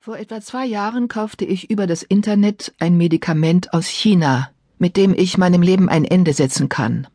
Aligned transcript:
Vor 0.00 0.16
etwa 0.16 0.40
zwei 0.40 0.64
Jahren 0.64 1.08
kaufte 1.08 1.44
ich 1.44 1.70
über 1.70 1.88
das 1.88 2.04
Internet 2.04 2.72
ein 2.78 2.96
Medikament 2.96 3.74
aus 3.74 3.88
China, 3.88 4.48
mit 4.78 4.96
dem 4.96 5.12
ich 5.12 5.38
meinem 5.38 5.60
Leben 5.60 5.88
ein 5.88 6.04
Ende 6.04 6.32
setzen 6.32 6.68
kann. 6.68 7.08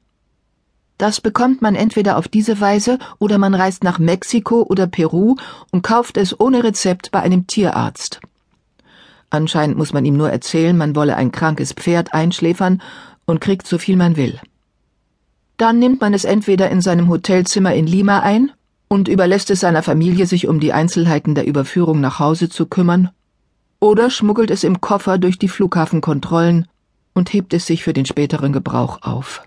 Das 0.98 1.22
bekommt 1.22 1.61
man 1.61 1.75
entweder 1.75 2.17
auf 2.17 2.27
diese 2.27 2.59
Weise 2.59 3.00
oder 3.19 3.38
man 3.38 3.56
reist 3.56 3.85
nach 3.85 4.00
Mexiko 4.00 4.64
oder 4.64 4.85
Peru 4.85 5.38
und 5.72 5.82
kauft 5.82 6.17
es 6.17 6.38
ohne 6.38 6.66
Rezept 6.66 7.09
bei 7.11 7.22
einem 7.22 7.48
Tierarzt. 7.48 8.20
Anscheinend 9.29 9.77
muss 9.77 9.93
man 9.93 10.04
ihm 10.04 10.18
nur 10.18 10.29
erzählen, 10.29 10.77
man 10.77 10.93
wolle 10.93 11.15
ein 11.15 11.31
krankes 11.31 11.71
Pferd 11.71 12.13
einschläfern 12.13 12.81
und 13.25 13.39
kriegt 13.39 13.65
so 13.65 13.77
viel 13.77 13.95
man 13.95 14.18
will. 14.18 14.41
Dann 15.55 15.79
nimmt 15.79 16.02
man 16.02 16.13
es 16.13 16.25
entweder 16.25 16.70
in 16.70 16.81
seinem 16.81 17.07
Hotelzimmer 17.07 17.73
in 17.73 17.88
Lima 17.88 18.20
ein 18.20 18.52
und 18.94 19.07
überlässt 19.07 19.50
es 19.50 19.62
seiner 19.62 19.82
Familie, 19.82 20.28
sich 20.28 20.48
um 20.48 20.60
die 20.60 20.71
Einzelheiten 20.71 21.34
der 21.34 21.48
Überführung 21.48 22.00
nach 22.00 22.20
Hause 22.20 22.48
zu 22.48 22.68
kümmern, 22.68 23.10
oder 23.80 24.12
schmuggelt 24.12 24.51
es 24.51 24.64
im 24.64 24.82
Koffer 24.82 25.18
durch 25.18 25.39
die 25.39 25.47
Flughafenkontrollen 25.47 26.68
und 27.15 27.34
hebt 27.34 27.56
es 27.56 27.65
sich 27.65 27.84
für 27.84 27.93
den 27.93 28.06
späteren 28.06 28.54
Gebrauch 28.54 29.01
auf. 29.01 29.42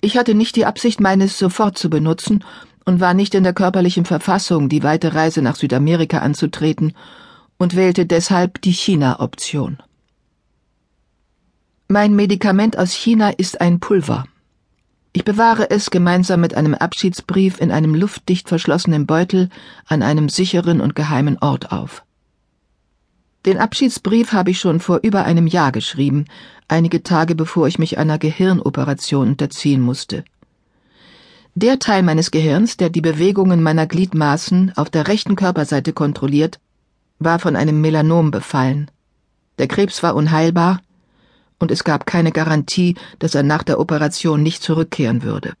Ich 0.00 0.16
hatte 0.16 0.34
nicht 0.34 0.56
die 0.56 0.64
Absicht, 0.64 0.98
meines 0.98 1.38
sofort 1.38 1.76
zu 1.76 1.90
benutzen 1.90 2.42
und 2.86 3.00
war 3.00 3.12
nicht 3.12 3.34
in 3.34 3.44
der 3.44 3.52
körperlichen 3.52 4.06
Verfassung, 4.06 4.70
die 4.70 4.82
weite 4.82 5.12
Reise 5.12 5.42
nach 5.42 5.56
Südamerika 5.56 6.20
anzutreten, 6.20 6.94
und 7.58 7.76
wählte 7.76 8.06
deshalb 8.06 8.62
die 8.62 8.72
China-Option. 8.72 9.76
Mein 11.86 12.16
Medikament 12.16 12.78
aus 12.78 12.92
China 12.92 13.28
ist 13.28 13.60
ein 13.60 13.78
Pulver. 13.78 14.24
Ich 15.12 15.24
bewahre 15.24 15.70
es 15.70 15.90
gemeinsam 15.90 16.40
mit 16.40 16.54
einem 16.54 16.74
Abschiedsbrief 16.74 17.60
in 17.60 17.72
einem 17.72 17.94
luftdicht 17.94 18.48
verschlossenen 18.48 19.06
Beutel 19.06 19.48
an 19.86 20.02
einem 20.02 20.28
sicheren 20.28 20.80
und 20.80 20.94
geheimen 20.94 21.36
Ort 21.40 21.72
auf. 21.72 22.04
Den 23.44 23.58
Abschiedsbrief 23.58 24.32
habe 24.32 24.50
ich 24.50 24.60
schon 24.60 24.78
vor 24.78 25.00
über 25.02 25.24
einem 25.24 25.46
Jahr 25.46 25.72
geschrieben, 25.72 26.26
einige 26.68 27.02
Tage 27.02 27.34
bevor 27.34 27.66
ich 27.66 27.78
mich 27.78 27.98
einer 27.98 28.18
Gehirnoperation 28.18 29.28
unterziehen 29.28 29.80
musste. 29.80 30.24
Der 31.56 31.80
Teil 31.80 32.04
meines 32.04 32.30
Gehirns, 32.30 32.76
der 32.76 32.90
die 32.90 33.00
Bewegungen 33.00 33.62
meiner 33.62 33.86
Gliedmaßen 33.86 34.72
auf 34.76 34.90
der 34.90 35.08
rechten 35.08 35.34
Körperseite 35.34 35.92
kontrolliert, 35.92 36.60
war 37.18 37.40
von 37.40 37.56
einem 37.56 37.80
Melanom 37.80 38.30
befallen. 38.30 38.90
Der 39.58 39.66
Krebs 39.66 40.02
war 40.04 40.14
unheilbar, 40.14 40.80
und 41.60 41.70
es 41.70 41.84
gab 41.84 42.06
keine 42.06 42.32
Garantie, 42.32 42.96
dass 43.20 43.36
er 43.36 43.44
nach 43.44 43.62
der 43.62 43.78
Operation 43.78 44.42
nicht 44.42 44.62
zurückkehren 44.64 45.22
würde. 45.22 45.52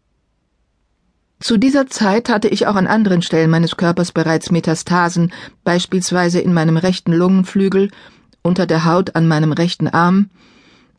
Zu 1.38 1.56
dieser 1.56 1.86
Zeit 1.86 2.28
hatte 2.28 2.48
ich 2.48 2.66
auch 2.66 2.74
an 2.74 2.86
anderen 2.86 3.22
Stellen 3.22 3.50
meines 3.50 3.76
Körpers 3.76 4.12
bereits 4.12 4.50
Metastasen, 4.50 5.32
beispielsweise 5.64 6.40
in 6.40 6.52
meinem 6.52 6.76
rechten 6.76 7.12
Lungenflügel, 7.12 7.90
unter 8.42 8.66
der 8.66 8.84
Haut 8.84 9.14
an 9.14 9.28
meinem 9.28 9.52
rechten 9.52 9.88
Arm 9.88 10.30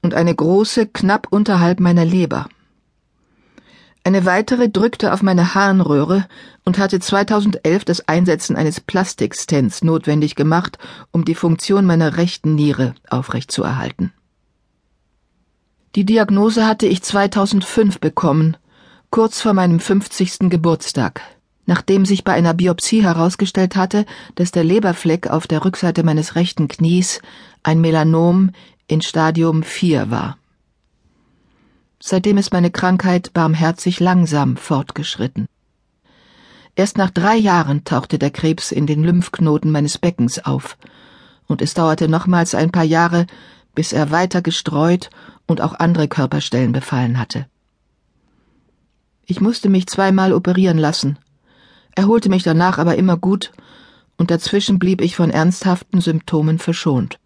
und 0.02 0.14
eine 0.14 0.34
große 0.34 0.88
knapp 0.88 1.28
unterhalb 1.30 1.80
meiner 1.80 2.06
Leber. 2.06 2.48
Eine 4.04 4.26
weitere 4.26 4.68
drückte 4.68 5.14
auf 5.14 5.22
meine 5.22 5.54
Harnröhre 5.54 6.26
und 6.66 6.80
hatte 6.80 7.00
2011 7.00 7.86
das 7.86 8.08
Einsetzen 8.08 8.56
eines 8.56 8.80
Plastikstents 8.80 9.84
notwendig 9.84 10.34
gemacht, 10.34 10.80
um 11.12 11.24
die 11.24 11.36
Funktion 11.36 11.86
meiner 11.86 12.18
rechten 12.18 12.56
Niere 12.56 12.96
aufrechtzuerhalten. 13.10 14.12
Die 15.96 16.06
Diagnose 16.06 16.66
hatte 16.66 16.86
ich 16.86 17.02
2005 17.02 18.00
bekommen, 18.00 18.56
kurz 19.10 19.42
vor 19.42 19.52
meinem 19.52 19.82
50. 19.82 20.50
Geburtstag, 20.50 21.22
nachdem 21.66 22.06
sich 22.06 22.24
bei 22.24 22.32
einer 22.32 22.54
Biopsie 22.54 23.04
herausgestellt 23.04 23.76
hatte, 23.76 24.06
dass 24.36 24.52
der 24.52 24.64
Leberfleck 24.64 25.28
auf 25.28 25.48
der 25.48 25.66
Rückseite 25.66 26.04
meines 26.04 26.36
rechten 26.36 26.70
Knies 26.70 27.22
ein 27.64 27.82
Melanom 27.82 28.52
in 28.88 29.02
Stadium 29.02 29.64
4 29.64 30.10
war. 30.10 30.38
Seitdem 32.00 32.38
ist 32.38 32.54
meine 32.54 32.72
Krankheit 32.72 33.34
barmherzig 33.34 34.00
langsam 34.00 34.56
fortgeschritten. 34.56 35.48
Erst 36.76 36.98
nach 36.98 37.10
drei 37.10 37.36
Jahren 37.36 37.84
tauchte 37.84 38.18
der 38.18 38.32
Krebs 38.32 38.72
in 38.72 38.88
den 38.88 39.04
Lymphknoten 39.04 39.70
meines 39.72 39.98
Beckens 39.98 40.40
auf, 40.40 40.78
und 41.48 41.62
es 41.62 41.74
dauerte 41.74 42.08
nochmals 42.08 42.56
ein 42.56 42.72
paar 42.72 42.86
Jahre, 42.86 43.28
bis 43.76 43.92
er 43.92 44.12
weiter 44.12 44.42
gestreut 44.42 45.10
und 45.48 45.62
auch 45.62 45.74
andere 45.74 46.08
Körperstellen 46.08 46.72
befallen 46.72 47.20
hatte. 47.20 47.48
Ich 49.26 49.42
musste 49.42 49.70
mich 49.70 49.88
zweimal 49.88 50.34
operieren 50.34 50.78
lassen, 50.78 51.18
erholte 51.96 52.30
mich 52.30 52.44
danach 52.44 52.78
aber 52.78 52.96
immer 52.96 53.18
gut, 53.18 53.52
und 54.18 54.32
dazwischen 54.32 54.78
blieb 54.78 55.02
ich 55.02 55.16
von 55.16 55.32
ernsthaften 55.32 56.02
Symptomen 56.02 56.60
verschont. 56.60 57.20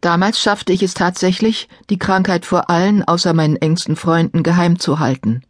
Damals 0.00 0.40
schaffte 0.40 0.72
ich 0.72 0.82
es 0.82 0.94
tatsächlich, 0.94 1.68
die 1.90 1.98
Krankheit 1.98 2.46
vor 2.46 2.70
allen 2.70 3.02
außer 3.02 3.34
meinen 3.34 3.56
engsten 3.56 3.96
Freunden 3.96 4.42
geheim 4.42 4.78
zu 4.78 5.00
halten. 5.00 5.42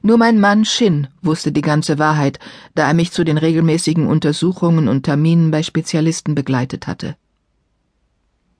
Nur 0.00 0.16
mein 0.16 0.40
Mann 0.40 0.64
Shin 0.64 1.08
wusste 1.20 1.52
die 1.52 1.60
ganze 1.60 1.98
Wahrheit, 1.98 2.38
da 2.74 2.86
er 2.86 2.94
mich 2.94 3.12
zu 3.12 3.24
den 3.24 3.36
regelmäßigen 3.36 4.06
Untersuchungen 4.06 4.88
und 4.88 5.02
Terminen 5.02 5.50
bei 5.50 5.62
Spezialisten 5.62 6.34
begleitet 6.34 6.86
hatte. 6.86 7.16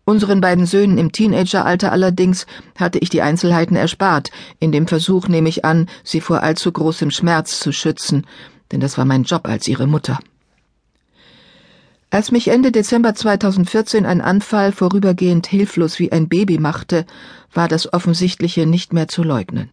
Unseren 0.08 0.40
beiden 0.40 0.64
Söhnen 0.64 0.96
im 0.96 1.12
Teenageralter 1.12 1.92
allerdings 1.92 2.46
hatte 2.78 2.98
ich 2.98 3.10
die 3.10 3.20
Einzelheiten 3.20 3.76
erspart, 3.76 4.30
in 4.58 4.72
dem 4.72 4.86
Versuch, 4.86 5.28
nehme 5.28 5.50
ich 5.50 5.66
an, 5.66 5.86
sie 6.02 6.22
vor 6.22 6.42
allzu 6.42 6.72
großem 6.72 7.10
Schmerz 7.10 7.60
zu 7.60 7.72
schützen, 7.72 8.26
denn 8.72 8.80
das 8.80 8.96
war 8.96 9.04
mein 9.04 9.24
Job 9.24 9.46
als 9.46 9.68
ihre 9.68 9.86
Mutter. 9.86 10.18
Als 12.08 12.32
mich 12.32 12.48
Ende 12.48 12.72
Dezember 12.72 13.14
2014 13.14 14.06
ein 14.06 14.22
Anfall 14.22 14.72
vorübergehend 14.72 15.46
hilflos 15.46 15.98
wie 15.98 16.10
ein 16.10 16.26
Baby 16.26 16.58
machte, 16.58 17.04
war 17.52 17.68
das 17.68 17.92
Offensichtliche 17.92 18.64
nicht 18.64 18.94
mehr 18.94 19.08
zu 19.08 19.22
leugnen. 19.22 19.68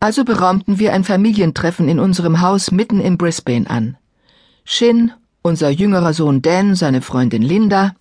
Also 0.00 0.24
beraumten 0.24 0.80
wir 0.80 0.92
ein 0.92 1.04
Familientreffen 1.04 1.88
in 1.88 2.00
unserem 2.00 2.40
Haus 2.40 2.72
mitten 2.72 2.98
in 2.98 3.16
Brisbane 3.16 3.70
an. 3.70 3.96
Shin, 4.64 5.12
unser 5.42 5.70
jüngerer 5.70 6.14
Sohn 6.14 6.42
Dan, 6.42 6.74
seine 6.74 7.00
Freundin 7.00 7.42
Linda, 7.42 7.94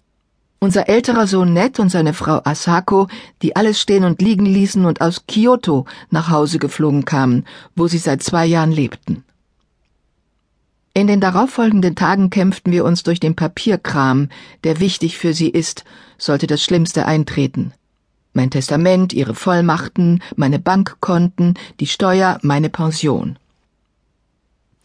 unser 0.59 0.89
älterer 0.89 1.27
Sohn 1.27 1.53
Ned 1.53 1.79
und 1.79 1.89
seine 1.89 2.13
Frau 2.13 2.41
Asako, 2.43 3.07
die 3.41 3.55
alles 3.55 3.79
stehen 3.79 4.03
und 4.03 4.21
liegen 4.21 4.45
ließen 4.45 4.85
und 4.85 5.01
aus 5.01 5.25
Kyoto 5.27 5.85
nach 6.09 6.29
Hause 6.29 6.59
geflogen 6.59 7.05
kamen, 7.05 7.45
wo 7.75 7.87
sie 7.87 7.99
seit 7.99 8.23
zwei 8.23 8.45
Jahren 8.45 8.71
lebten. 8.71 9.23
In 10.93 11.05
den 11.05 11.21
darauffolgenden 11.21 11.93
Tagen 11.95 12.31
kämpften 12.31 12.73
wir 12.73 12.83
uns 12.83 13.03
durch 13.03 13.19
den 13.19 13.35
Papierkram, 13.35 14.29
der 14.63 14.79
wichtig 14.79 15.17
für 15.17 15.33
sie 15.33 15.49
ist, 15.49 15.83
sollte 16.17 16.47
das 16.47 16.63
Schlimmste 16.63 17.05
eintreten. 17.05 17.71
Mein 18.33 18.49
Testament, 18.49 19.13
ihre 19.13 19.35
Vollmachten, 19.35 20.23
meine 20.35 20.57
Bankkonten, 20.57 21.53
die 21.79 21.87
Steuer, 21.87 22.39
meine 22.41 22.69
Pension. 22.69 23.37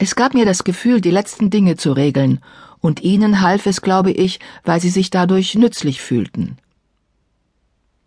Es 0.04 0.16
gab 0.16 0.34
mir 0.34 0.44
das 0.44 0.64
Gefühl, 0.64 1.00
die 1.00 1.12
letzten 1.12 1.48
Dinge 1.48 1.76
zu 1.76 1.92
regeln, 1.92 2.40
und 2.80 3.02
ihnen 3.04 3.40
half 3.40 3.66
es, 3.66 3.82
glaube 3.82 4.10
ich, 4.10 4.40
weil 4.64 4.80
sie 4.80 4.88
sich 4.88 5.10
dadurch 5.10 5.54
nützlich 5.54 6.02
fühlten. 6.02 6.56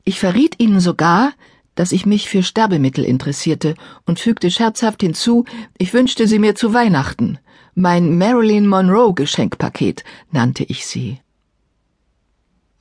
Ich 0.03 0.19
verriet 0.19 0.59
ihnen 0.59 0.81
sogar, 0.81 1.31
dass 1.73 1.93
ich 1.93 2.05
mich 2.05 2.27
für 2.27 2.43
Sterbemittel 2.43 3.05
interessierte 3.05 3.75
und 4.05 4.19
fügte 4.19 4.51
scherzhaft 4.51 5.03
hinzu, 5.03 5.45
ich 5.77 5.93
wünschte 5.93 6.27
sie 6.27 6.37
mir 6.37 6.53
zu 6.55 6.73
Weihnachten. 6.73 7.39
Mein 7.75 8.17
Marilyn 8.17 8.67
Monroe 8.67 9.13
Geschenkpaket 9.13 10.03
nannte 10.31 10.65
ich 10.65 10.85
sie. 10.85 11.21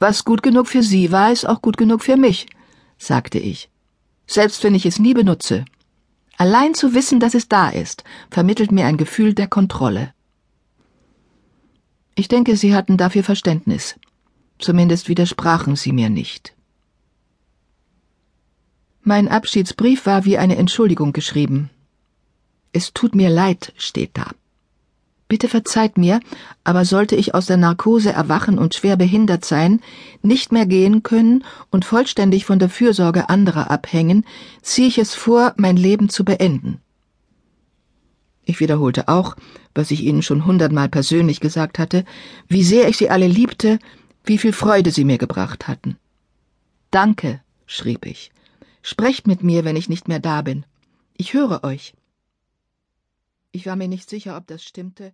Was 0.00 0.24
gut 0.24 0.42
genug 0.42 0.66
für 0.66 0.82
Sie 0.82 1.12
war, 1.12 1.30
ist 1.30 1.48
auch 1.48 1.62
gut 1.62 1.76
genug 1.76 2.02
für 2.02 2.16
mich, 2.16 2.46
sagte 2.98 3.38
ich. 3.38 3.70
Selbst 4.26 4.64
wenn 4.64 4.74
ich 4.74 4.86
es 4.86 4.98
nie 4.98 5.14
benutze. 5.14 5.64
Allein 6.36 6.74
zu 6.74 6.94
wissen, 6.94 7.20
dass 7.20 7.34
es 7.34 7.48
da 7.48 7.68
ist, 7.68 8.04
vermittelt 8.30 8.72
mir 8.72 8.86
ein 8.86 8.96
Gefühl 8.96 9.34
der 9.34 9.48
Kontrolle. 9.48 10.12
Ich 12.14 12.28
denke, 12.28 12.56
Sie 12.56 12.74
hatten 12.74 12.96
dafür 12.96 13.24
Verständnis. 13.24 13.96
Zumindest 14.58 15.08
widersprachen 15.08 15.76
Sie 15.76 15.92
mir 15.92 16.10
nicht. 16.10 16.54
Mein 19.02 19.28
Abschiedsbrief 19.28 20.06
war 20.06 20.24
wie 20.24 20.38
eine 20.38 20.56
Entschuldigung 20.56 21.12
geschrieben. 21.12 21.70
Es 22.72 22.92
tut 22.92 23.14
mir 23.14 23.30
leid, 23.30 23.72
steht 23.76 24.16
da. 24.16 24.30
Bitte 25.34 25.48
verzeiht 25.48 25.98
mir, 25.98 26.20
aber 26.62 26.84
sollte 26.84 27.16
ich 27.16 27.34
aus 27.34 27.46
der 27.46 27.56
Narkose 27.56 28.12
erwachen 28.12 28.56
und 28.56 28.72
schwer 28.72 28.96
behindert 28.96 29.44
sein, 29.44 29.80
nicht 30.22 30.52
mehr 30.52 30.64
gehen 30.64 31.02
können 31.02 31.42
und 31.72 31.84
vollständig 31.84 32.44
von 32.44 32.60
der 32.60 32.68
Fürsorge 32.68 33.28
anderer 33.28 33.68
abhängen, 33.68 34.24
ziehe 34.62 34.86
ich 34.86 34.96
es 34.96 35.12
vor, 35.12 35.52
mein 35.56 35.76
Leben 35.76 36.08
zu 36.08 36.24
beenden. 36.24 36.78
Ich 38.44 38.60
wiederholte 38.60 39.08
auch, 39.08 39.34
was 39.74 39.90
ich 39.90 40.02
Ihnen 40.04 40.22
schon 40.22 40.44
hundertmal 40.44 40.88
persönlich 40.88 41.40
gesagt 41.40 41.80
hatte, 41.80 42.04
wie 42.46 42.62
sehr 42.62 42.88
ich 42.88 42.96
Sie 42.96 43.10
alle 43.10 43.26
liebte, 43.26 43.80
wie 44.22 44.38
viel 44.38 44.52
Freude 44.52 44.92
Sie 44.92 45.04
mir 45.04 45.18
gebracht 45.18 45.66
hatten. 45.66 45.96
Danke, 46.92 47.40
schrieb 47.66 48.06
ich. 48.06 48.30
Sprecht 48.82 49.26
mit 49.26 49.42
mir, 49.42 49.64
wenn 49.64 49.74
ich 49.74 49.88
nicht 49.88 50.06
mehr 50.06 50.20
da 50.20 50.42
bin. 50.42 50.64
Ich 51.16 51.34
höre 51.34 51.64
euch. 51.64 51.92
Ich 53.50 53.66
war 53.66 53.74
mir 53.74 53.88
nicht 53.88 54.08
sicher, 54.08 54.36
ob 54.36 54.46
das 54.46 54.62
stimmte, 54.62 55.12